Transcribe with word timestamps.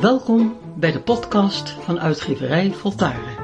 Welkom 0.00 0.58
bij 0.76 0.92
de 0.92 1.00
podcast 1.00 1.70
van 1.70 2.00
uitgeverij 2.00 2.72
Voltaren. 2.72 3.36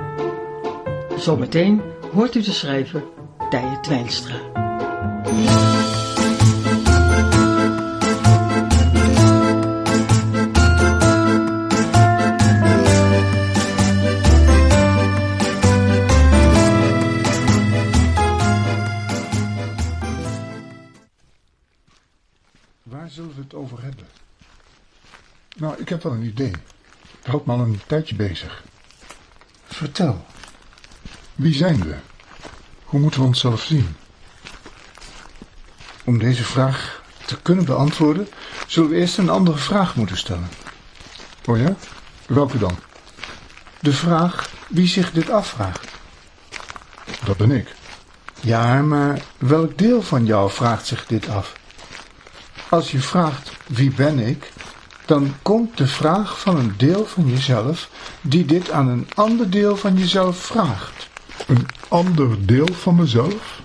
Zometeen 1.19 1.83
hoort 2.13 2.35
u 2.35 2.43
de 2.43 2.53
schrijver 2.53 3.05
Tije 3.51 3.81
Twijnstra. 3.81 4.41
Waar 22.83 23.11
zullen 23.11 23.35
we 23.35 23.43
het 23.43 23.55
over 23.55 23.83
hebben? 23.83 24.07
Nou, 25.59 25.75
ik 25.79 25.89
heb 25.89 26.03
wel 26.03 26.13
een 26.13 26.23
idee. 26.23 26.53
Het 27.19 27.27
houdt 27.27 27.47
me 27.47 27.53
al 27.53 27.61
een 27.61 27.81
tijdje 27.87 28.15
bezig. 28.15 28.63
Vertel. 29.67 30.27
Wie 31.35 31.55
zijn 31.55 31.83
we? 31.85 31.95
Hoe 32.85 33.01
moeten 33.01 33.21
we 33.21 33.27
onszelf 33.27 33.63
zien? 33.63 33.97
Om 36.05 36.19
deze 36.19 36.45
vraag 36.45 37.03
te 37.27 37.41
kunnen 37.41 37.65
beantwoorden, 37.65 38.29
zullen 38.67 38.91
we 38.91 38.97
eerst 38.97 39.19
een 39.19 39.29
andere 39.29 39.59
vraag 39.59 39.97
moeten 39.97 40.17
stellen. 40.17 40.49
Oh 41.45 41.59
ja? 41.59 41.77
Welke 42.27 42.59
dan? 42.59 42.79
De 43.81 43.93
vraag 43.93 44.51
wie 44.69 44.87
zich 44.87 45.13
dit 45.13 45.31
afvraagt. 45.31 45.89
Dat 47.25 47.37
ben 47.37 47.51
ik. 47.51 47.75
Ja, 48.41 48.83
maar 48.83 49.23
welk 49.39 49.79
deel 49.79 50.03
van 50.03 50.27
jou 50.27 50.51
vraagt 50.51 50.87
zich 50.87 51.07
dit 51.07 51.29
af? 51.29 51.53
Als 52.69 52.91
je 52.91 53.01
vraagt 53.01 53.51
wie 53.67 53.91
ben 53.91 54.19
ik, 54.19 54.53
dan 55.07 55.35
komt 55.43 55.77
de 55.77 55.87
vraag 55.87 56.41
van 56.41 56.57
een 56.57 56.75
deel 56.77 57.07
van 57.07 57.27
jezelf 57.31 57.91
die 58.21 58.45
dit 58.45 58.71
aan 58.71 58.89
een 58.89 59.09
ander 59.15 59.51
deel 59.51 59.77
van 59.77 59.99
jezelf 59.99 60.37
vraagt. 60.37 61.09
Een 61.47 61.67
ander 61.89 62.47
deel 62.47 62.69
van 62.73 62.95
mezelf? 62.95 63.61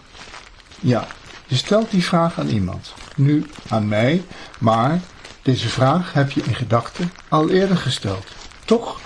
Ja, 0.79 1.07
je 1.47 1.55
stelt 1.55 1.91
die 1.91 2.03
vraag 2.03 2.39
aan 2.39 2.47
iemand. 2.47 2.93
Nu 3.15 3.45
aan 3.67 3.87
mij, 3.87 4.23
maar 4.59 5.01
deze 5.41 5.69
vraag 5.69 6.13
heb 6.13 6.31
je 6.31 6.41
in 6.43 6.55
gedachten 6.55 7.11
al 7.29 7.49
eerder 7.49 7.77
gesteld. 7.77 8.25
Toch? 8.65 8.99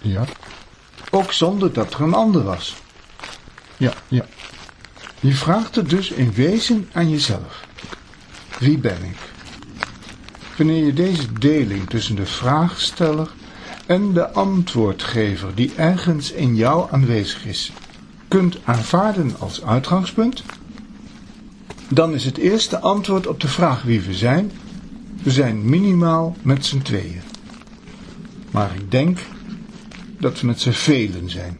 Ja, 0.00 0.24
Ook 1.10 1.32
zonder 1.32 1.72
dat 1.72 1.94
er 1.94 2.00
een 2.00 2.14
ander 2.14 2.42
was. 2.44 2.76
ja, 3.76 3.92
ja. 4.08 4.24
Je 5.20 5.34
vraagt 5.34 5.74
het 5.74 5.90
dus 5.90 6.10
in 6.10 6.32
wezen 6.32 6.88
aan 6.92 7.10
jezelf. 7.10 7.64
Wie 8.58 8.78
ben 8.78 9.04
ik? 9.04 9.16
Wanneer 10.60 10.84
je 10.84 10.92
deze 10.92 11.32
deling 11.32 11.88
tussen 11.88 12.16
de 12.16 12.26
vraagsteller 12.26 13.30
en 13.86 14.12
de 14.12 14.30
antwoordgever 14.30 15.54
die 15.54 15.72
ergens 15.76 16.32
in 16.32 16.56
jou 16.56 16.90
aanwezig 16.90 17.46
is, 17.46 17.72
kunt 18.28 18.58
aanvaarden 18.64 19.38
als 19.38 19.62
uitgangspunt, 19.62 20.42
dan 21.88 22.14
is 22.14 22.24
het 22.24 22.36
eerste 22.36 22.80
antwoord 22.80 23.26
op 23.26 23.40
de 23.40 23.48
vraag 23.48 23.82
wie 23.82 24.00
we 24.00 24.14
zijn, 24.14 24.50
we 25.22 25.30
zijn 25.30 25.68
minimaal 25.68 26.36
met 26.42 26.66
z'n 26.66 26.82
tweeën. 26.82 27.20
Maar 28.50 28.74
ik 28.74 28.90
denk 28.90 29.18
dat 30.18 30.40
we 30.40 30.46
met 30.46 30.60
z'n 30.60 30.70
velen 30.70 31.30
zijn. 31.30 31.58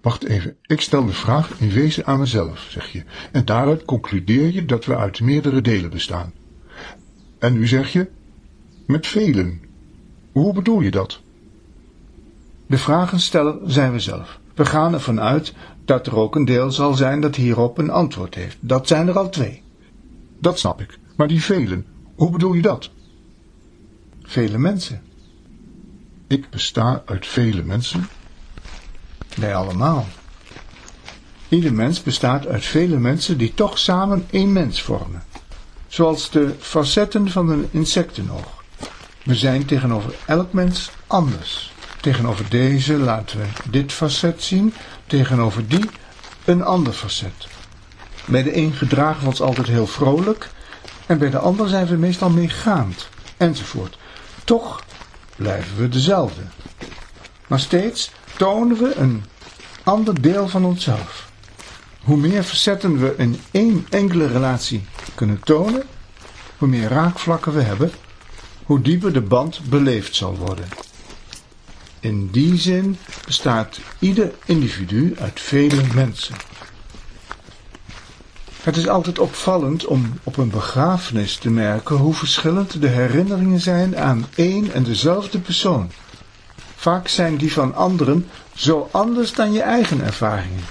Wacht 0.00 0.24
even, 0.24 0.56
ik 0.62 0.80
stel 0.80 1.06
de 1.06 1.12
vraag 1.12 1.50
in 1.58 1.70
wezen 1.70 2.06
aan 2.06 2.18
mezelf, 2.18 2.66
zeg 2.70 2.92
je. 2.92 3.04
En 3.32 3.44
daaruit 3.44 3.84
concludeer 3.84 4.52
je 4.52 4.64
dat 4.64 4.84
we 4.84 4.96
uit 4.96 5.20
meerdere 5.20 5.60
delen 5.60 5.90
bestaan. 5.90 6.32
En 7.46 7.52
nu 7.52 7.66
zeg 7.66 7.92
je, 7.92 8.08
met 8.86 9.06
velen. 9.06 9.60
Hoe 10.32 10.52
bedoel 10.52 10.80
je 10.80 10.90
dat? 10.90 11.20
De 12.66 12.78
vragensteller 12.78 13.58
zijn 13.64 13.92
we 13.92 14.00
zelf. 14.00 14.40
We 14.54 14.64
gaan 14.64 14.92
ervan 14.92 15.20
uit 15.20 15.54
dat 15.84 16.06
er 16.06 16.16
ook 16.16 16.34
een 16.34 16.44
deel 16.44 16.70
zal 16.70 16.94
zijn 16.94 17.20
dat 17.20 17.36
hierop 17.36 17.78
een 17.78 17.90
antwoord 17.90 18.34
heeft. 18.34 18.56
Dat 18.60 18.88
zijn 18.88 19.08
er 19.08 19.18
al 19.18 19.28
twee. 19.28 19.62
Dat 20.38 20.58
snap 20.58 20.80
ik. 20.80 20.98
Maar 21.16 21.28
die 21.28 21.42
velen, 21.42 21.86
hoe 22.14 22.30
bedoel 22.30 22.52
je 22.52 22.62
dat? 22.62 22.90
Vele 24.22 24.58
mensen. 24.58 25.02
Ik 26.26 26.50
besta 26.50 27.02
uit 27.04 27.26
vele 27.26 27.62
mensen. 27.62 28.08
Wij 29.36 29.54
allemaal. 29.54 30.06
Ieder 31.48 31.72
mens 31.72 32.02
bestaat 32.02 32.46
uit 32.46 32.64
vele 32.64 32.98
mensen 32.98 33.38
die 33.38 33.54
toch 33.54 33.78
samen 33.78 34.26
één 34.30 34.52
mens 34.52 34.82
vormen. 34.82 35.22
Zoals 35.96 36.30
de 36.30 36.54
facetten 36.60 37.30
van 37.30 37.48
een 37.48 37.68
insectenoog. 37.70 38.62
We 39.22 39.34
zijn 39.34 39.64
tegenover 39.64 40.14
elk 40.26 40.52
mens 40.52 40.90
anders. 41.06 41.72
Tegenover 42.00 42.48
deze 42.48 42.92
laten 42.92 43.38
we 43.38 43.46
dit 43.70 43.92
facet 43.92 44.42
zien, 44.42 44.74
tegenover 45.06 45.68
die 45.68 45.90
een 46.44 46.62
ander 46.62 46.92
facet. 46.92 47.46
Bij 48.26 48.42
de 48.42 48.56
een 48.56 48.72
gedragen 48.72 49.20
we 49.20 49.26
ons 49.26 49.40
altijd 49.40 49.66
heel 49.66 49.86
vrolijk 49.86 50.50
en 51.06 51.18
bij 51.18 51.30
de 51.30 51.38
ander 51.38 51.68
zijn 51.68 51.86
we 51.86 51.96
meestal 51.96 52.30
meegaand, 52.30 53.08
enzovoort. 53.36 53.98
Toch 54.44 54.84
blijven 55.36 55.76
we 55.76 55.88
dezelfde. 55.88 56.42
Maar 57.46 57.60
steeds 57.60 58.10
tonen 58.36 58.76
we 58.76 58.94
een 58.94 59.24
ander 59.82 60.22
deel 60.22 60.48
van 60.48 60.64
onszelf. 60.64 61.30
Hoe 62.06 62.16
meer 62.16 62.42
facetten 62.42 62.98
we 62.98 63.14
in 63.16 63.40
één 63.50 63.86
enkele 63.90 64.26
relatie 64.26 64.84
kunnen 65.14 65.40
tonen, 65.44 65.82
hoe 66.58 66.68
meer 66.68 66.88
raakvlakken 66.88 67.54
we 67.54 67.60
hebben, 67.60 67.90
hoe 68.64 68.80
dieper 68.80 69.12
de 69.12 69.20
band 69.20 69.60
beleefd 69.68 70.14
zal 70.14 70.36
worden. 70.36 70.68
In 72.00 72.28
die 72.30 72.58
zin 72.58 72.96
bestaat 73.24 73.80
ieder 73.98 74.32
individu 74.44 75.14
uit 75.18 75.40
vele 75.40 75.82
mensen. 75.94 76.34
Het 78.62 78.76
is 78.76 78.88
altijd 78.88 79.18
opvallend 79.18 79.86
om 79.86 80.18
op 80.22 80.36
een 80.36 80.50
begrafenis 80.50 81.36
te 81.36 81.50
merken 81.50 81.96
hoe 81.96 82.14
verschillend 82.14 82.80
de 82.80 82.88
herinneringen 82.88 83.60
zijn 83.60 83.96
aan 83.98 84.26
één 84.34 84.72
en 84.72 84.82
dezelfde 84.82 85.38
persoon. 85.38 85.90
Vaak 86.76 87.08
zijn 87.08 87.36
die 87.36 87.52
van 87.52 87.74
anderen 87.74 88.28
zo 88.54 88.88
anders 88.92 89.32
dan 89.32 89.52
je 89.52 89.62
eigen 89.62 90.00
ervaringen. 90.00 90.64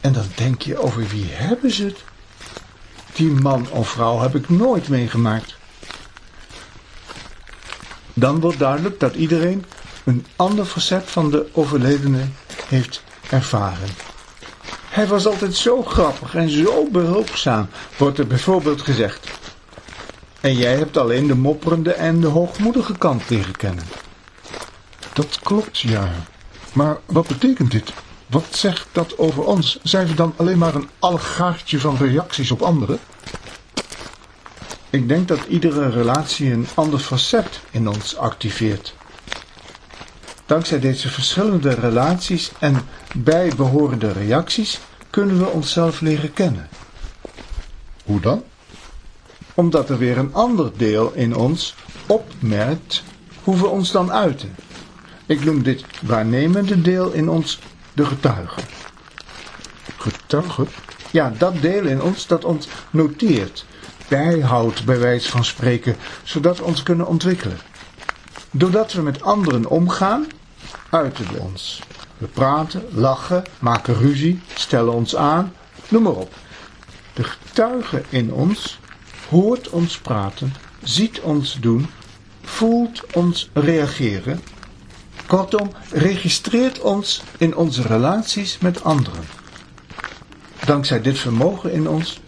En 0.00 0.12
dan 0.12 0.26
denk 0.34 0.62
je 0.62 0.78
over 0.78 1.06
wie 1.06 1.26
hebben 1.28 1.70
ze 1.70 1.84
het? 1.84 2.04
Die 3.12 3.30
man 3.30 3.70
of 3.70 3.88
vrouw 3.88 4.18
heb 4.20 4.34
ik 4.34 4.48
nooit 4.48 4.88
meegemaakt. 4.88 5.56
Dan 8.14 8.40
wordt 8.40 8.58
duidelijk 8.58 9.00
dat 9.00 9.14
iedereen 9.14 9.64
een 10.04 10.26
ander 10.36 10.64
facet 10.64 11.10
van 11.10 11.30
de 11.30 11.48
overledene 11.52 12.28
heeft 12.68 13.02
ervaren. 13.30 13.88
Hij 14.88 15.06
was 15.06 15.26
altijd 15.26 15.54
zo 15.54 15.82
grappig 15.82 16.34
en 16.34 16.50
zo 16.50 16.88
behulpzaam, 16.90 17.68
wordt 17.96 18.18
er 18.18 18.26
bijvoorbeeld 18.26 18.80
gezegd. 18.80 19.28
En 20.40 20.56
jij 20.56 20.76
hebt 20.76 20.96
alleen 20.96 21.26
de 21.26 21.34
mopperende 21.34 21.92
en 21.92 22.20
de 22.20 22.26
hoogmoedige 22.26 22.98
kant 22.98 23.30
leren. 23.30 23.78
Dat 25.12 25.38
klopt, 25.42 25.78
ja. 25.78 26.12
Maar 26.72 26.98
wat 27.06 27.26
betekent 27.26 27.70
dit? 27.70 27.92
Wat 28.28 28.44
zegt 28.50 28.88
dat 28.92 29.18
over 29.18 29.44
ons? 29.44 29.78
Zijn 29.82 30.06
we 30.06 30.14
dan 30.14 30.34
alleen 30.36 30.58
maar 30.58 30.74
een 30.74 30.88
allegaartje 30.98 31.80
van 31.80 31.96
reacties 31.96 32.50
op 32.50 32.62
anderen? 32.62 32.98
Ik 34.90 35.08
denk 35.08 35.28
dat 35.28 35.44
iedere 35.48 35.88
relatie 35.88 36.52
een 36.52 36.66
ander 36.74 36.98
facet 36.98 37.60
in 37.70 37.88
ons 37.88 38.16
activeert. 38.16 38.94
Dankzij 40.46 40.80
deze 40.80 41.08
verschillende 41.08 41.74
relaties 41.74 42.52
en 42.58 42.76
bijbehorende 43.14 44.12
reacties 44.12 44.80
kunnen 45.10 45.38
we 45.38 45.46
onszelf 45.46 46.00
leren 46.00 46.32
kennen. 46.32 46.68
Hoe 48.04 48.20
dan? 48.20 48.42
Omdat 49.54 49.90
er 49.90 49.98
weer 49.98 50.18
een 50.18 50.34
ander 50.34 50.70
deel 50.76 51.12
in 51.12 51.36
ons 51.36 51.74
opmerkt 52.06 53.02
hoe 53.44 53.56
we 53.56 53.66
ons 53.66 53.90
dan 53.90 54.12
uiten. 54.12 54.54
Ik 55.26 55.44
noem 55.44 55.62
dit 55.62 55.84
waarnemende 56.02 56.80
deel 56.80 57.10
in 57.10 57.28
ons 57.28 57.58
de 57.98 58.04
getuige. 58.04 58.60
Getuige? 59.96 60.66
Ja, 61.10 61.32
dat 61.38 61.60
deel 61.60 61.84
in 61.84 62.02
ons 62.02 62.26
dat 62.26 62.44
ons 62.44 62.68
noteert, 62.90 63.64
bijhoudt 64.08 64.84
bij 64.84 64.98
wijze 64.98 65.30
van 65.30 65.44
spreken, 65.44 65.96
zodat 66.22 66.58
we 66.58 66.64
ons 66.64 66.82
kunnen 66.82 67.06
ontwikkelen. 67.06 67.58
Doordat 68.50 68.92
we 68.92 69.02
met 69.02 69.22
anderen 69.22 69.66
omgaan, 69.66 70.26
uiten 70.90 71.32
we 71.32 71.38
ons. 71.38 71.82
We 72.18 72.26
praten, 72.26 72.82
lachen, 72.90 73.44
maken 73.58 73.94
ruzie, 73.94 74.40
stellen 74.54 74.92
ons 74.92 75.16
aan, 75.16 75.52
noem 75.88 76.02
maar 76.02 76.12
op. 76.12 76.34
De 77.12 77.24
getuige 77.24 78.02
in 78.08 78.32
ons 78.32 78.78
hoort 79.28 79.68
ons 79.68 79.98
praten, 79.98 80.54
ziet 80.82 81.20
ons 81.20 81.56
doen, 81.60 81.86
voelt 82.42 83.02
ons 83.12 83.50
reageren. 83.52 84.42
Kortom, 85.28 85.70
registreert 85.90 86.80
ons 86.80 87.22
in 87.38 87.56
onze 87.56 87.82
relaties 87.82 88.58
met 88.58 88.84
anderen. 88.84 89.24
Dankzij 90.64 91.00
dit 91.00 91.18
vermogen 91.18 91.72
in 91.72 91.88
ons 91.88 92.20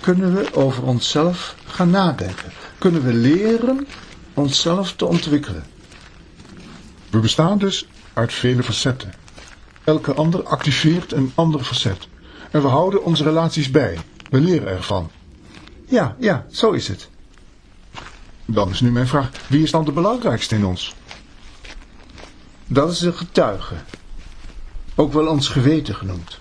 kunnen 0.00 0.34
we 0.34 0.54
over 0.54 0.82
onszelf 0.82 1.54
gaan 1.66 1.90
nadenken. 1.90 2.52
Kunnen 2.78 3.04
we 3.04 3.12
leren 3.12 3.86
onszelf 4.34 4.92
te 4.92 5.06
ontwikkelen. 5.06 5.64
We 7.10 7.18
bestaan 7.18 7.58
dus 7.58 7.88
uit 8.12 8.32
vele 8.32 8.62
facetten. 8.62 9.12
Elke 9.84 10.14
ander 10.14 10.42
activeert 10.42 11.12
een 11.12 11.32
ander 11.34 11.64
facet. 11.64 12.08
En 12.50 12.62
we 12.62 12.68
houden 12.68 13.04
onze 13.04 13.22
relaties 13.22 13.70
bij. 13.70 13.98
We 14.30 14.40
leren 14.40 14.68
ervan. 14.68 15.10
Ja, 15.86 16.16
ja, 16.18 16.46
zo 16.50 16.70
is 16.70 16.88
het. 16.88 17.08
Dan 18.44 18.70
is 18.70 18.80
nu 18.80 18.90
mijn 18.90 19.08
vraag, 19.08 19.30
wie 19.46 19.62
is 19.62 19.70
dan 19.70 19.84
de 19.84 19.92
belangrijkste 19.92 20.54
in 20.54 20.64
ons? 20.64 20.94
Dat 22.72 22.90
is 22.90 22.98
de 22.98 23.12
getuige. 23.12 23.74
Ook 24.94 25.12
wel 25.12 25.26
ons 25.26 25.48
geweten 25.48 25.94
genoemd. 25.94 26.38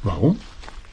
Waarom? 0.00 0.38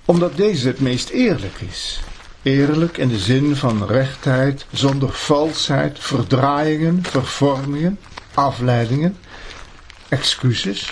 Omdat 0.06 0.38
deze 0.38 0.68
het 0.68 0.80
meest 0.80 1.10
eerlijk 1.10 1.62
is. 1.69 2.00
Eerlijk 2.42 2.98
in 2.98 3.07
de 3.07 3.19
zin 3.19 3.56
van 3.56 3.88
rechtheid, 3.88 4.66
zonder 4.72 5.12
valsheid, 5.12 6.00
verdraaiingen, 6.00 7.04
vervormingen, 7.04 8.00
afleidingen, 8.34 9.18
excuses. 10.10 10.92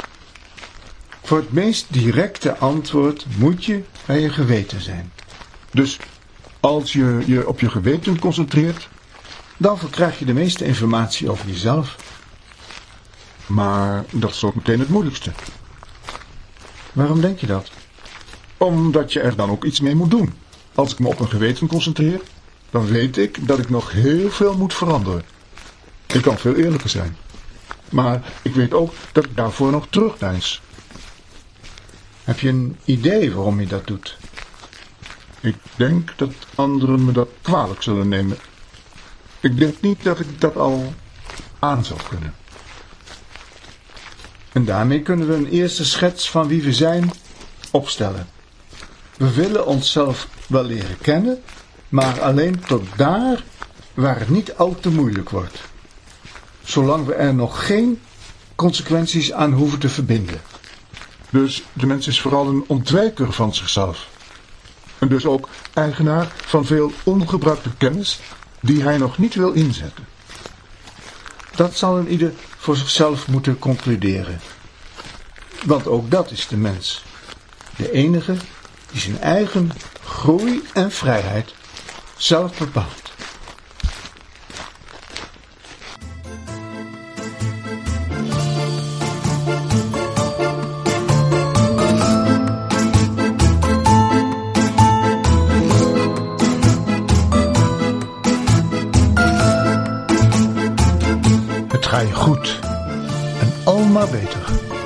Voor 1.24 1.38
het 1.38 1.52
meest 1.52 1.86
directe 1.90 2.58
antwoord 2.58 3.26
moet 3.38 3.66
je 3.66 3.84
bij 4.06 4.20
je 4.20 4.30
geweten 4.30 4.82
zijn. 4.82 5.12
Dus 5.72 6.00
als 6.60 6.94
je 6.94 7.24
je 7.26 7.48
op 7.48 7.60
je 7.60 7.70
geweten 7.70 8.20
concentreert, 8.20 8.90
Dan 9.58 9.78
verkrijg 9.78 10.20
je 10.20 10.26
de 10.26 10.34
meeste 10.34 10.66
informatie 10.66 11.30
over 11.30 11.48
jezelf. 11.48 11.96
Maar 13.48 14.06
dat 14.12 14.30
is 14.30 14.44
ook 14.44 14.56
meteen 14.56 14.80
het 14.80 14.90
moeilijkste. 14.90 15.32
Waarom 16.94 17.22
denk 17.22 17.40
je 17.40 17.48
dat? 17.48 17.72
Omdat 18.58 19.14
je 19.14 19.20
er 19.20 19.36
dan 19.36 19.50
ook 19.50 19.64
iets 19.64 19.80
mee 19.80 19.96
moet 19.96 20.12
doen. 20.12 20.34
Als 20.76 20.92
ik 20.92 21.00
me 21.00 21.08
op 21.08 21.20
mijn 21.20 21.32
geweten 21.32 21.68
concentreer, 21.68 22.22
dan 22.70 22.86
weet 22.86 23.18
ik 23.18 23.48
dat 23.48 23.60
ik 23.60 23.70
nog 23.70 23.92
heel 23.92 24.30
veel 24.30 24.58
moet 24.58 24.74
veranderen. 24.74 25.24
Ik 26.06 26.22
kan 26.22 26.38
veel 26.38 26.56
eerlijker 26.56 26.90
zijn. 26.90 27.18
Maar 27.90 28.34
ik 28.42 28.54
weet 28.54 28.74
ook 28.74 28.94
dat 29.12 29.26
ik 29.26 29.36
daarvoor 29.36 29.72
nog 29.72 29.88
terugdeins. 29.90 30.62
Heb 32.24 32.40
je 32.40 32.50
een 32.50 32.78
idee 32.86 33.34
waarom 33.34 33.60
je 33.60 33.68
dat 33.68 33.88
doet? 33.88 34.18
Ik 35.40 35.56
denk 35.76 36.14
dat 36.16 36.34
anderen 36.56 37.06
me 37.06 37.12
dat 37.12 37.30
kwalijk 37.42 37.82
zullen 37.82 38.08
nemen. 38.08 38.38
Ik 39.40 39.58
denk 39.58 39.82
niet 39.82 40.04
dat 40.04 40.20
ik 40.20 40.42
dat 40.42 40.56
al 40.56 40.94
aan 41.60 41.86
zou 41.86 42.00
kunnen. 42.10 42.34
En 44.58 44.66
daarmee 44.66 45.02
kunnen 45.02 45.28
we 45.28 45.34
een 45.34 45.50
eerste 45.50 45.86
schets 45.86 46.30
van 46.30 46.48
wie 46.48 46.62
we 46.62 46.74
zijn 46.74 47.12
opstellen. 47.72 48.28
We 49.18 49.34
willen 49.34 49.66
onszelf 49.66 50.28
wel 50.48 50.64
leren 50.64 50.98
kennen, 51.02 51.42
maar 51.90 52.22
alleen 52.22 52.60
tot 52.60 52.88
daar 52.96 53.44
waar 53.94 54.20
het 54.20 54.30
niet 54.30 54.56
al 54.56 54.76
te 54.80 54.90
moeilijk 54.90 55.30
wordt. 55.30 55.62
Zolang 56.64 57.06
we 57.06 57.14
er 57.14 57.34
nog 57.34 57.66
geen 57.66 58.02
consequenties 58.56 59.34
aan 59.34 59.54
hoeven 59.54 59.80
te 59.80 59.90
verbinden. 59.90 60.42
Dus 61.30 61.64
de 61.74 61.86
mens 61.86 62.08
is 62.08 62.22
vooral 62.22 62.48
een 62.48 62.64
ontwijker 62.68 63.34
van 63.34 63.56
zichzelf. 63.56 64.08
En 65.00 65.08
dus 65.08 65.26
ook 65.26 65.50
eigenaar 65.74 66.34
van 66.46 66.66
veel 66.66 66.92
ongebruikte 67.04 67.70
kennis 67.78 68.20
die 68.60 68.84
hij 68.84 68.98
nog 68.98 69.18
niet 69.18 69.36
wil 69.36 69.52
inzetten. 69.52 70.08
Dat 71.56 71.76
zal 71.76 71.98
een 71.98 72.10
ieder 72.10 72.34
voor 72.68 72.76
zichzelf 72.78 73.28
moeten 73.28 73.60
concluderen. 73.60 74.40
Want 75.66 75.88
ook 75.88 76.12
dat 76.12 76.32
is 76.32 76.48
de 76.48 76.58
mens. 76.58 77.04
De 77.76 77.92
enige 77.92 78.36
die 78.92 79.02
zijn 79.02 79.20
eigen 79.20 79.72
groei 80.04 80.62
en 80.74 80.92
vrijheid 80.92 81.54
zelf 82.18 82.58
bepaalt. 82.58 83.07
Ga 101.88 102.00
je 102.00 102.14
goed 102.14 102.60
en 103.40 103.54
al 103.64 103.80
maar 103.80 104.10
beter. 104.10 104.77